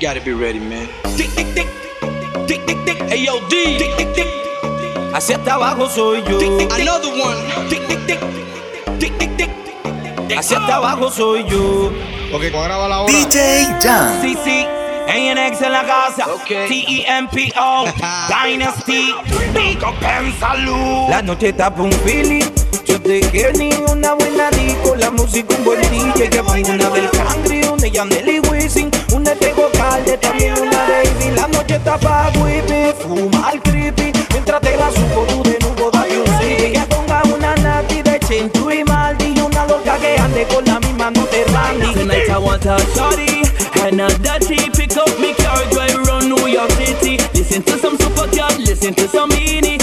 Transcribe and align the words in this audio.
Gotta 0.00 0.22
be 0.22 0.32
ready, 0.32 0.58
man. 0.58 0.88
Tic, 1.14 1.28
tic, 1.36 1.52
tic. 1.54 1.68
Tic, 2.48 2.64
tic, 2.64 2.78
tic. 2.86 2.96
Hey, 3.04 3.26
yo, 3.26 3.38
D. 3.50 3.76
Tic, 3.76 3.92
abajo 5.46 5.88
soy 5.90 6.22
yo. 6.22 6.38
Tic, 6.38 6.72
Another 6.72 7.10
one. 7.20 7.36
Tic, 7.68 7.86
tic, 7.86 8.06
tic. 8.06 8.18
Abajo 10.72 11.10
soy 11.10 11.44
yo. 11.44 11.92
Ok, 12.32 12.44
la 12.88 13.02
hora. 13.02 13.12
DJ 13.12 13.66
Jan. 13.82 14.22
Sí, 14.22 14.38
sí. 14.42 14.66
ANX 15.06 15.60
en 15.60 15.72
la 15.72 15.84
casa, 15.84 16.32
okay. 16.32 16.68
T-E-M-P-O, 16.68 17.84
Dynasty, 18.46 19.12
Pico 19.52 19.92
La 21.10 21.20
noche 21.20 21.48
está 21.48 21.68
un 21.76 21.92
feeling 21.92 22.59
discotequera 23.02 23.52
ni 23.52 23.70
una 23.90 24.14
buena 24.14 24.50
disco, 24.50 24.94
la 24.96 25.10
música 25.10 25.54
un 25.56 25.64
buen 25.64 25.80
DJ, 25.80 26.28
que 26.28 26.40
una 26.40 26.90
del 26.90 27.10
country, 27.10 27.62
una 27.64 27.86
Yanel 27.86 28.28
y 28.28 28.40
Wisin, 28.40 28.90
una 29.12 29.34
Tego 29.34 29.70
Calde, 29.72 30.16
también 30.18 30.54
una 30.60 30.70
Davy, 30.70 31.30
la 31.34 31.46
noche 31.48 31.76
está 31.76 31.98
pa' 31.98 32.30
whippy, 32.36 32.92
fuma 33.00 33.50
el 33.52 33.62
creepy, 33.62 34.12
mientras 34.32 34.60
te 34.60 34.76
la 34.76 34.90
subo 34.90 35.24
tú 35.28 35.42
de 35.42 35.58
nuevo 35.60 35.90
date 35.90 36.18
un 36.18 36.26
sí, 36.40 36.72
que 36.72 36.80
ponga 36.88 37.22
una 37.34 37.54
nati 37.56 38.02
de 38.02 38.18
Chintu 38.20 38.70
y 38.70 38.84
Maldi, 38.84 39.34
y 39.36 39.40
una 39.40 39.66
loca 39.66 39.96
que 39.98 40.18
ande 40.18 40.46
con 40.46 40.64
la 40.64 40.80
misma 40.80 41.10
no 41.10 41.24
te 41.26 41.44
mandi. 41.52 41.94
Tonight 41.94 42.28
I 42.28 42.38
want 42.38 42.66
a 42.66 42.76
shawty, 42.94 43.42
and 43.82 44.00
a 44.00 44.08
dirty, 44.18 44.70
pick 44.70 44.96
up 44.96 45.08
me 45.18 45.34
car, 45.34 45.64
drive 45.70 45.96
around 45.96 46.28
New 46.28 46.46
York 46.48 46.70
City, 46.72 47.18
listen 47.34 47.62
to 47.62 47.78
some 47.78 47.96
super 47.98 48.28
cat, 48.28 48.58
listen 48.58 48.94
to 48.94 49.08
some 49.08 49.30
beanie, 49.30 49.79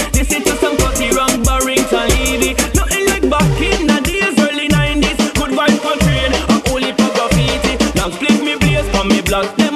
Yeah. 9.42 9.67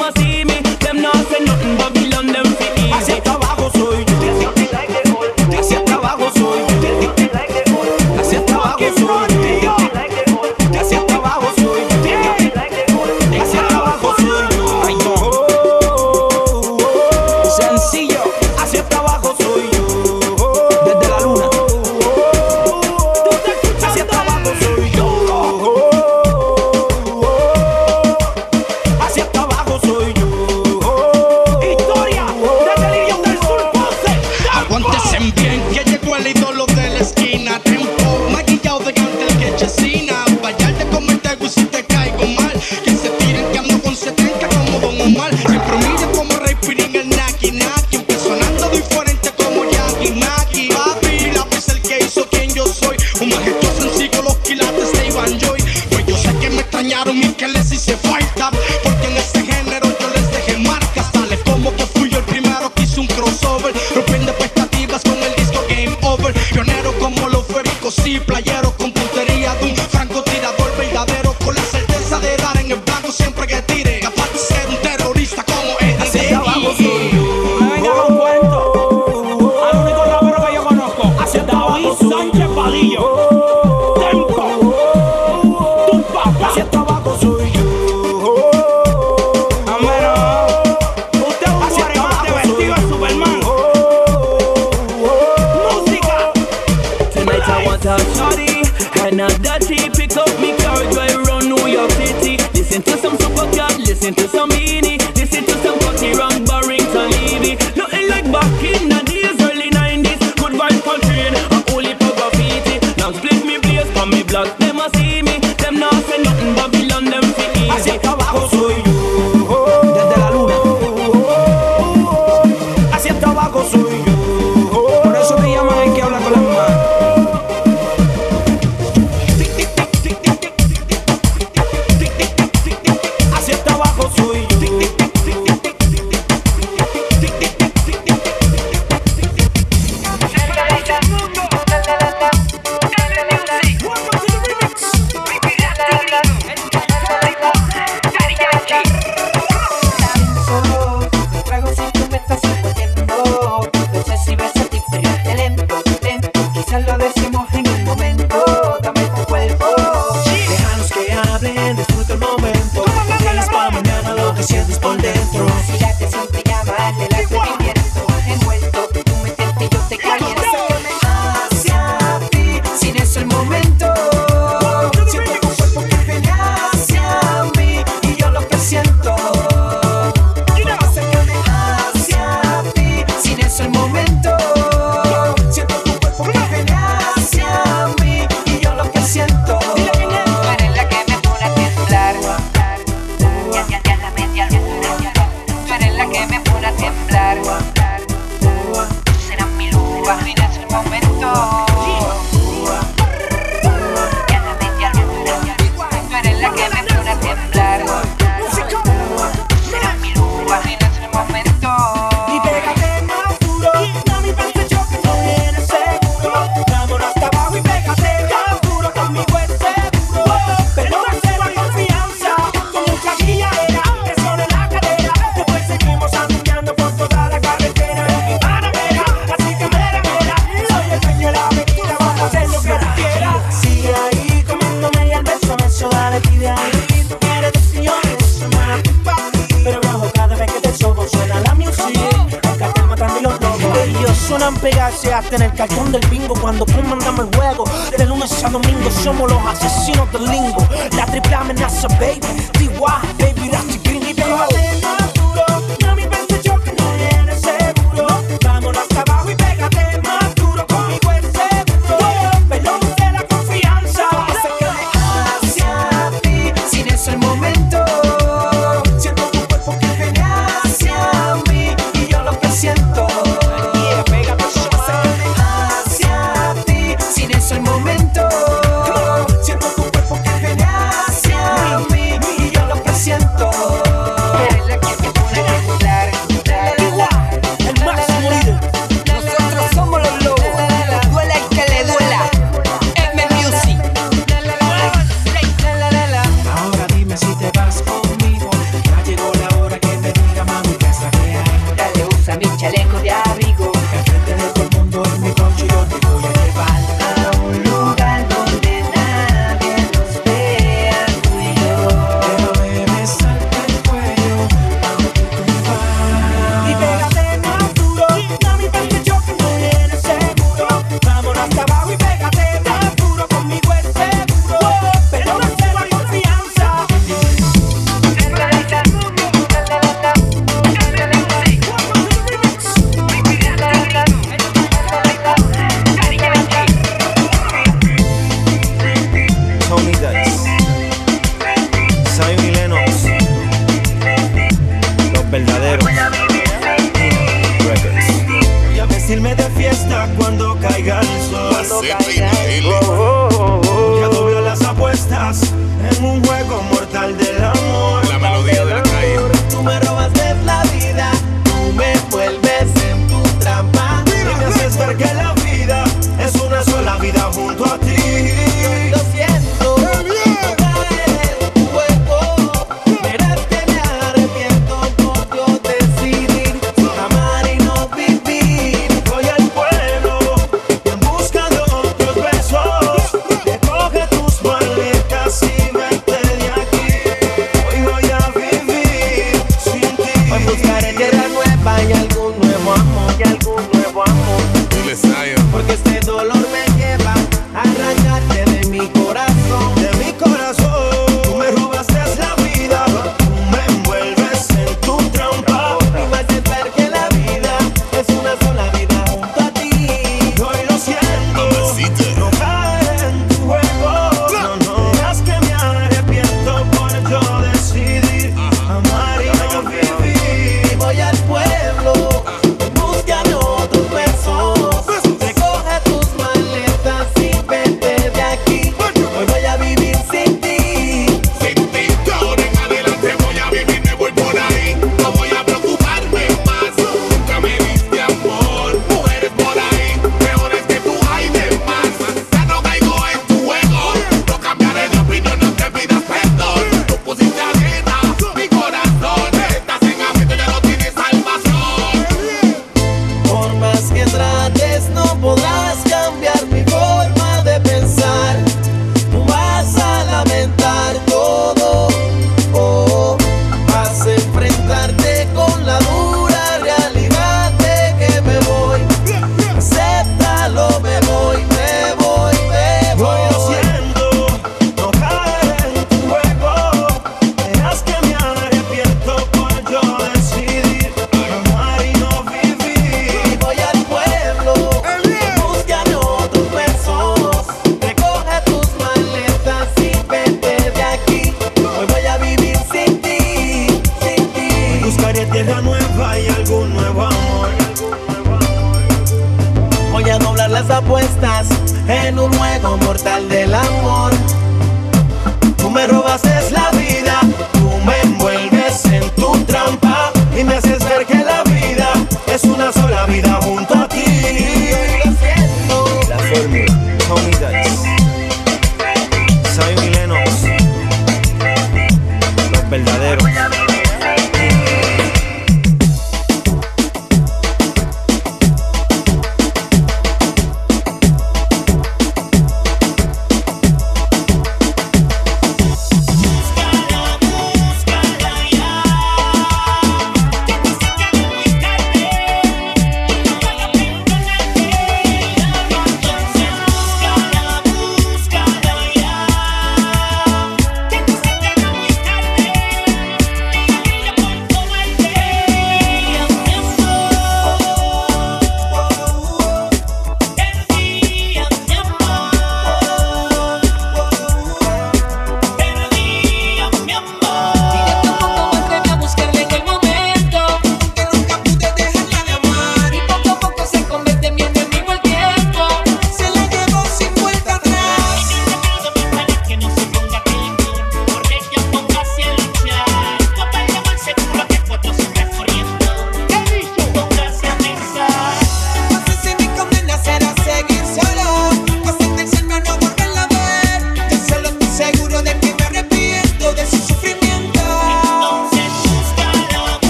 blood. 114.33 114.72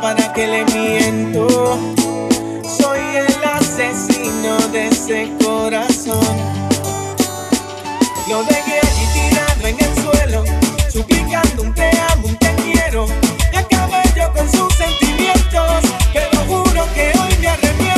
para 0.00 0.32
que 0.32 0.46
le 0.46 0.64
miento. 0.66 1.78
Soy 2.64 3.00
el 3.14 3.44
asesino 3.44 4.58
de 4.72 4.88
ese 4.88 5.32
corazón. 5.42 6.36
Lo 8.28 8.42
dejé 8.44 8.80
allí 8.80 9.06
tirado 9.14 9.66
en 9.66 9.76
el 9.78 10.02
suelo, 10.02 10.44
suplicando 10.90 11.62
un 11.62 11.74
te 11.74 11.90
amo, 12.12 12.28
un 12.28 12.36
te 12.36 12.54
quiero. 12.56 13.06
Y 13.52 13.56
acabé 13.56 14.02
yo 14.16 14.32
con 14.32 14.50
sus 14.50 14.74
sentimientos, 14.74 15.82
pero 16.12 16.38
juro 16.48 16.86
que 16.94 17.12
hoy 17.18 17.36
me 17.40 17.48
arrepiento. 17.48 17.95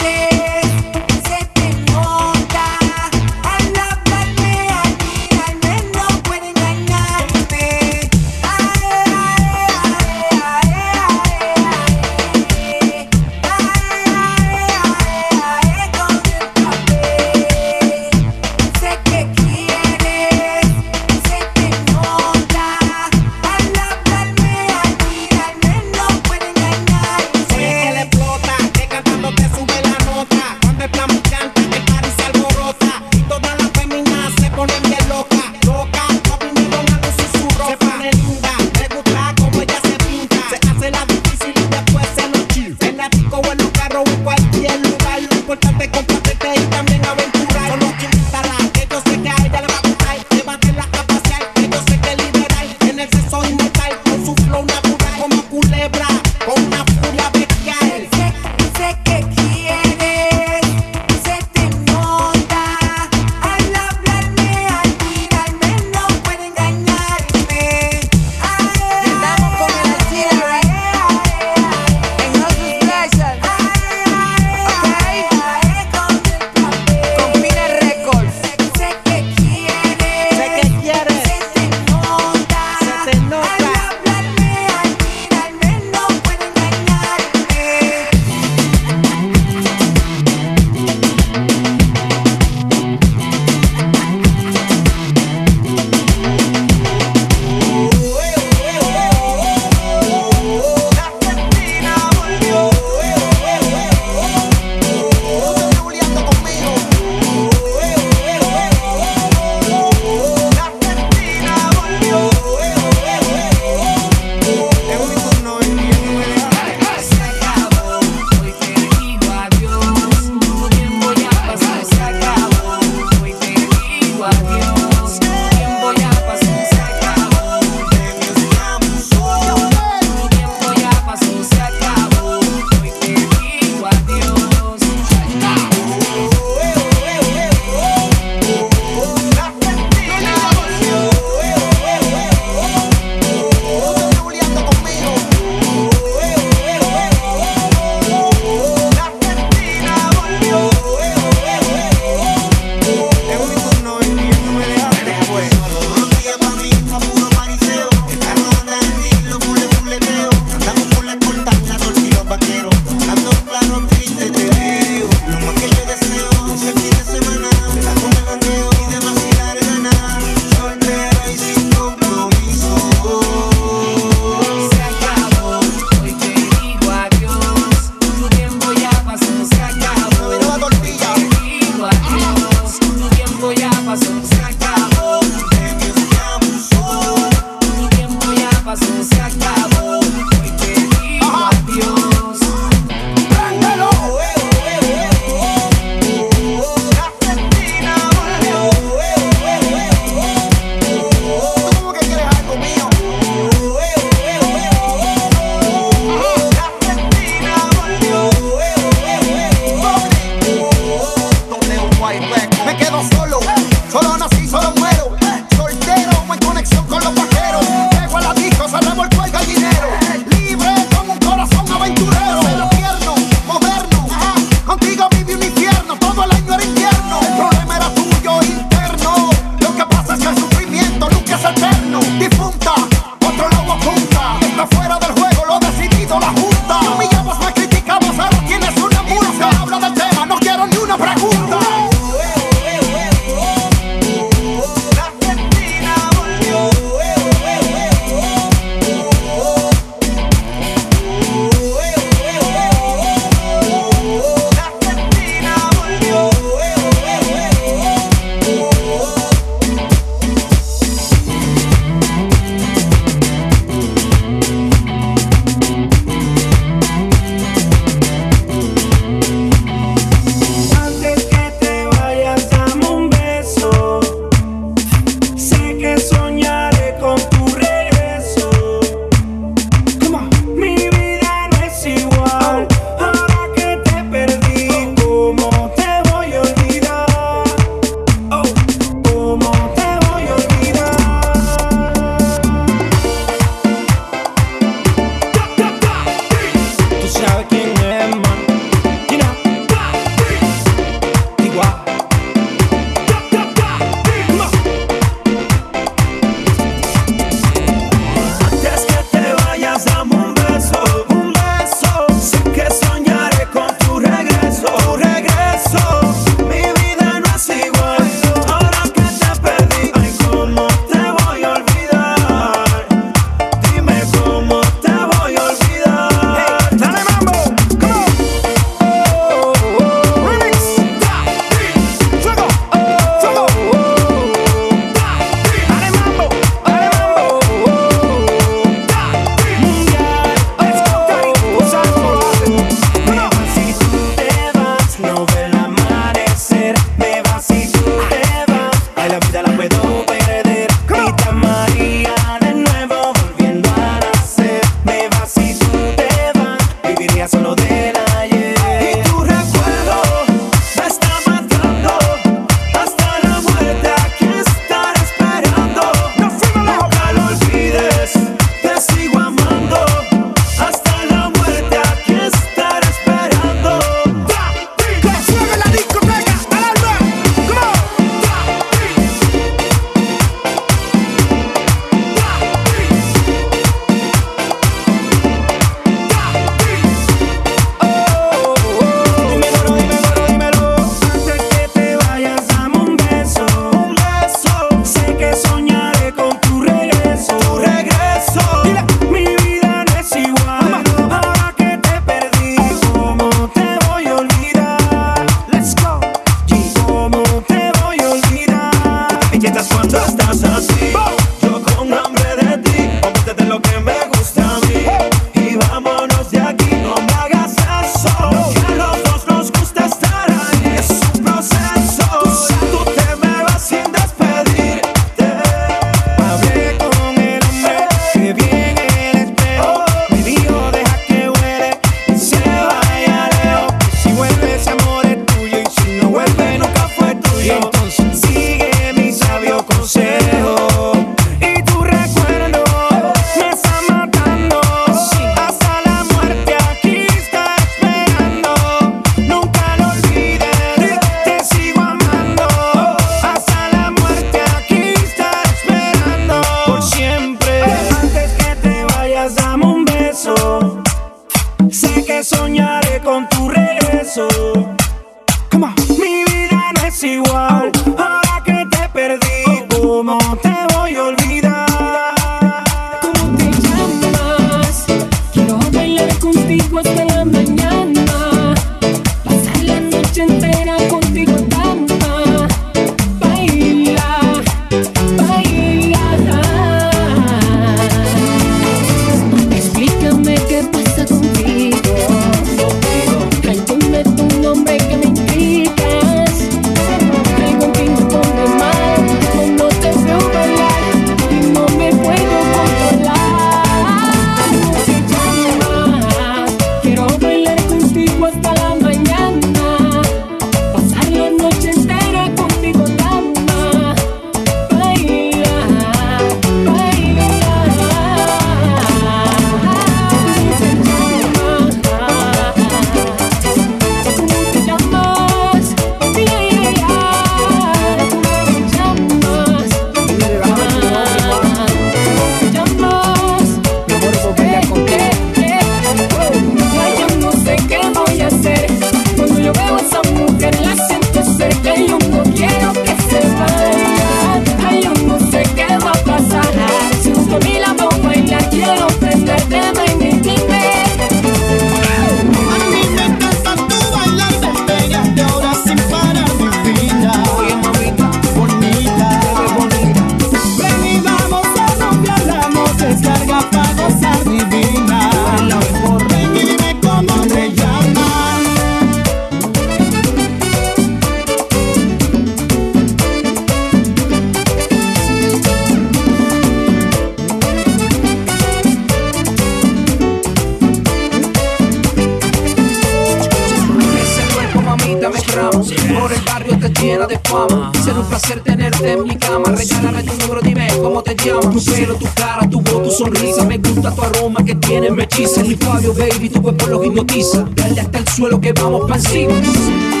de. 587.11 587.79
Será 587.83 587.99
un 587.99 588.05
placer 588.05 588.41
tenerte 588.41 588.91
en 588.91 589.03
mi 589.03 589.15
cama. 589.15 589.45
Regálame 589.49 590.03
tu 590.03 590.17
número, 590.17 590.41
dime 590.41 590.67
cómo 590.81 591.01
te 591.01 591.15
llamas. 591.15 591.53
Tu 591.53 591.71
pelo, 591.71 591.95
tu 591.95 592.05
cara, 592.15 592.49
tu 592.49 592.61
voz, 592.61 592.83
tu 592.83 592.91
sonrisa. 592.91 593.43
Me 593.45 593.57
gusta 593.57 593.93
tu 593.93 594.01
aroma 594.01 594.43
que 594.43 594.55
tiene, 594.55 594.89
me 594.91 595.03
hechiza. 595.03 595.43
Mi 595.43 595.55
Fabio, 595.55 595.93
baby, 595.93 596.29
tu 596.29 596.41
cuerpo 596.41 596.67
lo 596.67 596.83
hipnotiza. 596.83 597.45
Dale 597.55 597.81
hasta 597.81 597.97
el 597.99 598.07
suelo 598.07 598.39
que 598.39 598.53
vamos 598.53 598.89
pa' 598.89 598.95
encima. 598.95 600.00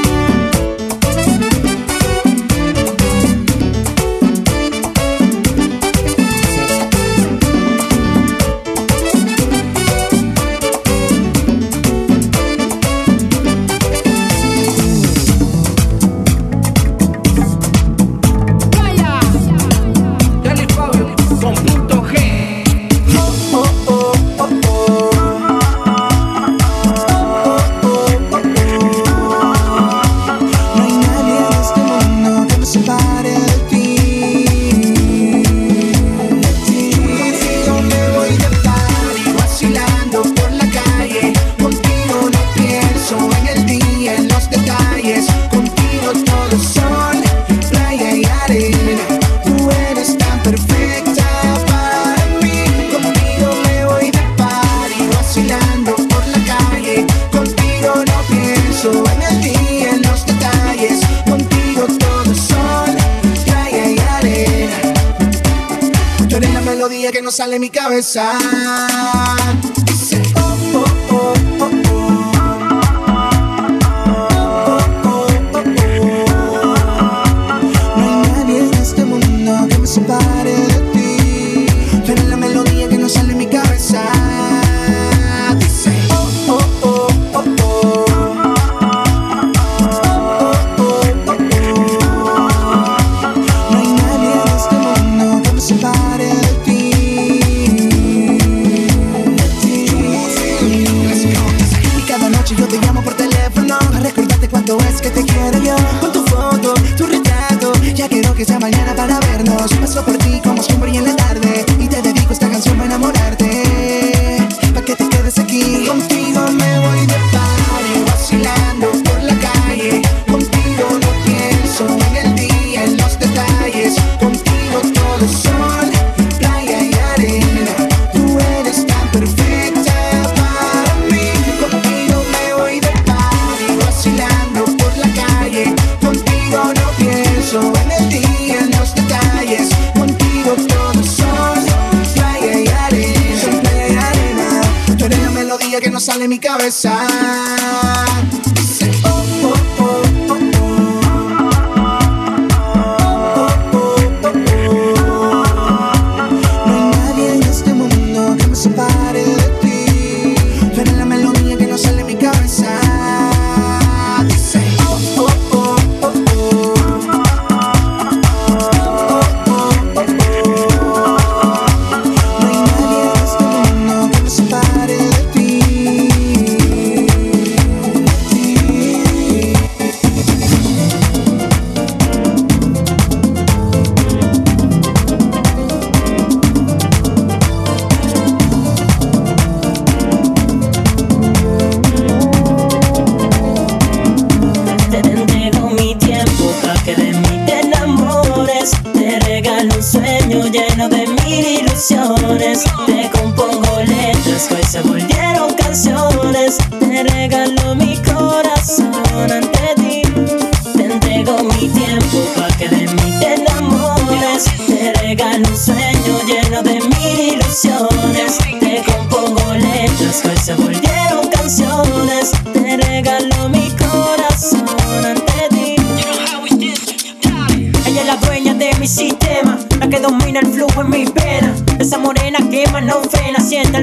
que 67.11 67.21
no 67.21 67.31
sale 67.31 67.59
mi 67.59 67.69
cabeza. 67.69 68.37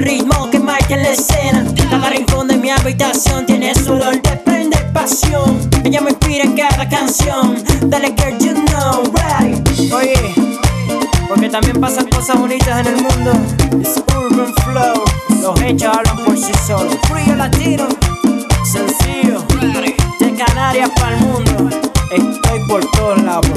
ritmo 0.09 0.49
que 0.49 0.59
marca 0.59 0.97
la 0.97 1.09
escena. 1.09 1.63
Cada 1.89 2.09
rincón 2.09 2.47
de 2.47 2.57
mi 2.57 2.69
habitación 2.71 3.45
tiene 3.45 3.73
su 3.75 3.93
olor 3.93 4.19
de 4.21 4.35
prende 4.37 4.77
pasión. 4.93 5.69
Ella 5.83 6.01
me 6.01 6.11
inspira 6.11 6.43
en 6.43 6.55
cada 6.55 6.89
canción. 6.89 7.63
Dale, 7.85 8.15
girl, 8.17 8.37
you 8.39 8.53
know, 8.53 9.03
right. 9.13 9.93
Oye, 9.93 10.33
porque 11.27 11.49
también 11.49 11.79
pasan 11.79 12.07
cosas 12.09 12.39
bonitas 12.39 12.79
en 12.79 12.87
el 12.87 13.01
mundo. 13.03 13.31
It's 13.79 14.01
urban 14.15 14.53
flow. 14.63 15.03
Los 15.41 15.61
hechos 15.61 15.95
hablan 15.95 16.25
por 16.25 16.37
sí 16.37 16.51
solos. 16.65 16.95
Frío 17.07 17.35
latino, 17.35 17.87
sencillo. 18.63 19.43
De 20.19 20.33
Canarias 20.33 20.89
para 20.99 21.17
el 21.17 21.25
mundo. 21.25 21.69
Estoy 22.11 22.59
por 22.67 22.83
todos 22.91 23.21
lados. 23.21 23.48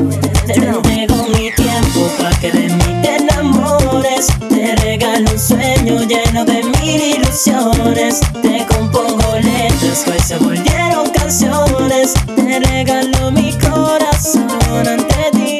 te 8.43 8.67
compongo 8.67 9.39
letras 9.43 10.05
que 10.05 10.23
se 10.23 10.37
volvieron 10.37 11.09
canciones, 11.11 12.13
te 12.37 12.61
regalo 12.61 13.31
mi 13.31 13.53
corazón 13.53 14.87
ante 14.87 15.31
ti, 15.33 15.59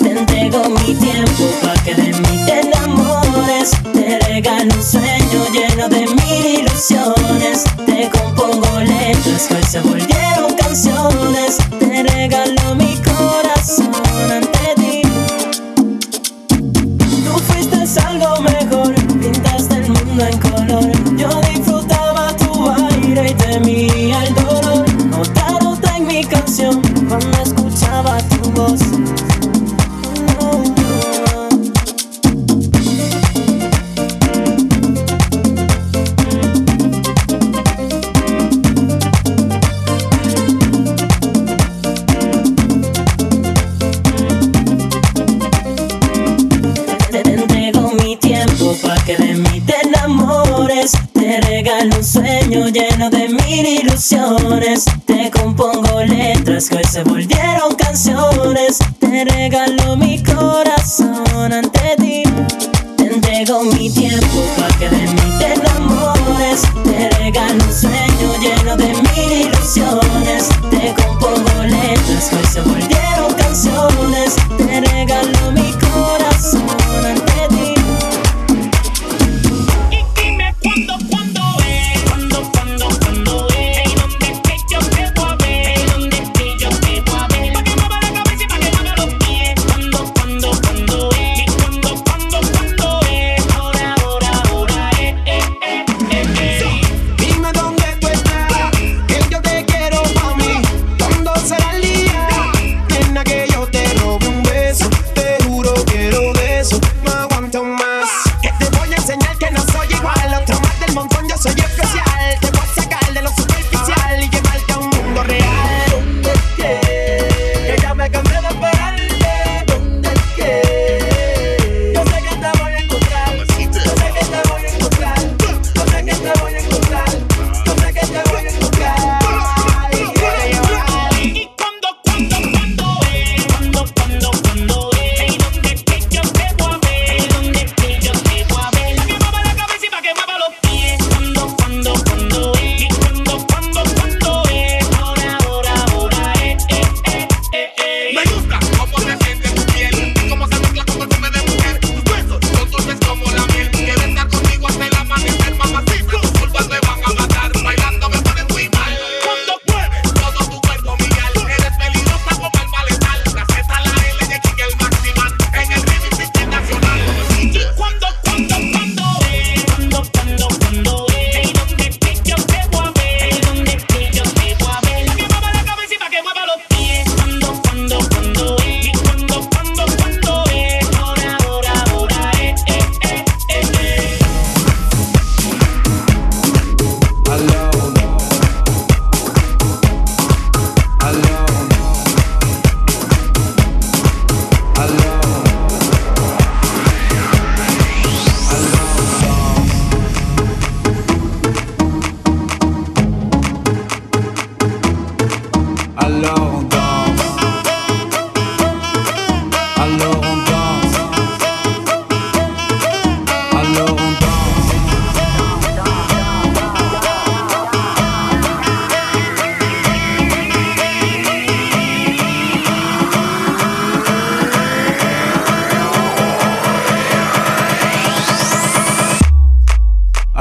te 0.00 0.10
entrego 0.10 0.68
mi 0.68 0.94
tiempo 0.94 1.50
para 1.60 1.82
que 1.82 1.96
de 1.96 2.12
mí 2.12 2.44
te 2.46 2.62
te 3.92 4.18
regalo 4.28 4.72
un 4.72 4.82
sueño 4.82 5.44
lleno 5.52 5.88
de 5.88 6.06
mil 6.06 6.60
ilusiones, 6.60 7.64
te 7.84 8.08
compongo 8.08 8.80
letras 8.80 9.48
que 9.48 9.62
se 9.66 9.80
volvieron 9.80 10.54
canciones. 10.54 11.71
amores 54.36 54.84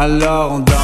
alors 0.02 0.54
on 0.54 0.60
danse. 0.62 0.81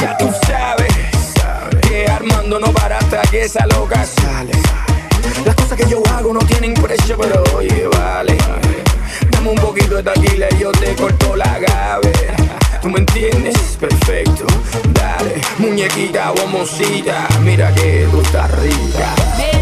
Ya 0.00 0.16
tú 0.18 0.30
sabes, 0.46 0.92
que 1.82 2.06
Armando 2.06 2.58
no 2.58 2.72
barata 2.72 3.22
que 3.30 3.42
esa 3.42 3.66
loca 3.66 4.04
sale. 4.04 4.52
Las 5.44 5.54
cosas 5.54 5.78
que 5.78 5.88
yo 5.88 6.02
hago 6.14 6.32
no 6.32 6.40
tienen 6.40 6.74
precio, 6.74 7.16
pero 7.18 7.42
oye, 7.54 7.86
vale. 7.92 8.36
Dame 9.30 9.50
un 9.50 9.56
poquito 9.56 9.96
de 9.96 10.02
taquila 10.02 10.48
y 10.50 10.58
yo 10.58 10.72
te 10.72 10.94
corto 10.94 11.36
la 11.36 11.58
gaveta. 11.58 12.36
¿Tú 12.82 12.88
me 12.88 13.00
entiendes? 13.00 13.56
Perfecto. 13.78 14.46
Dale, 14.92 15.40
muñequita, 15.58 16.32
bombocita, 16.32 17.28
mira 17.42 17.72
que 17.74 18.08
tú 18.10 18.20
estás 18.20 18.50
rica. 18.58 19.59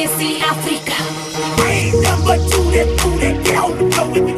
legacy 0.00 0.40
Africa. 0.40 0.96
Brain 1.56 2.02
number 2.02 2.36
two, 2.48 2.64
that 2.72 2.88
two, 2.98 3.18
that 3.18 3.44
down, 3.44 3.90
going 3.90 4.29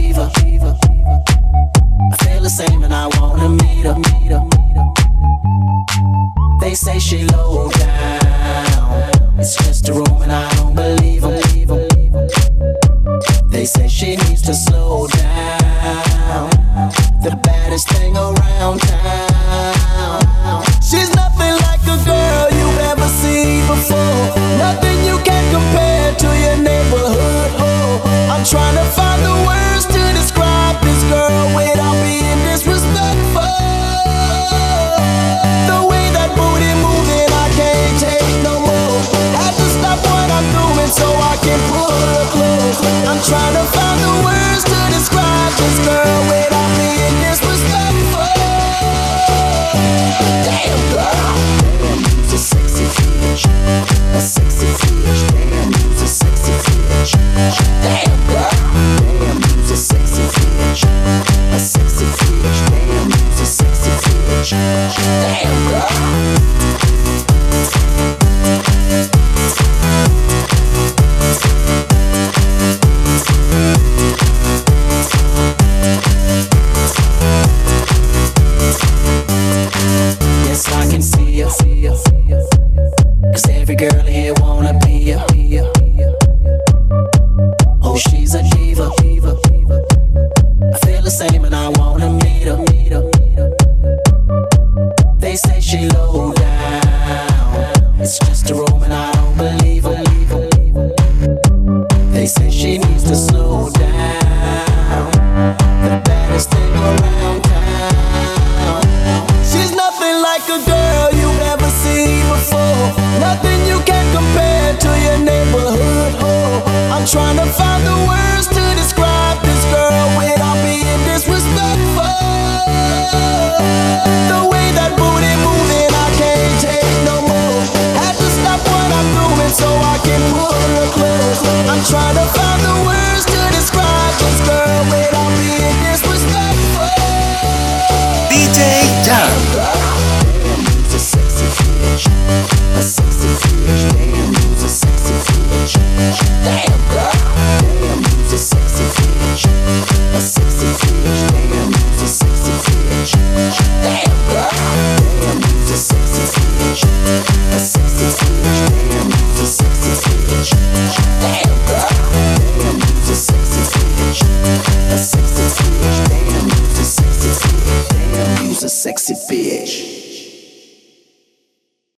I 0.00 0.30
feel 2.24 2.42
the 2.42 2.48
same 2.48 2.82
and 2.84 2.94
I 2.94 3.08
wanna 3.18 3.48
meet 3.48 3.84
her. 3.84 3.96
They 6.60 6.74
say 6.74 6.98
she 6.98 7.24
loves. 7.24 7.47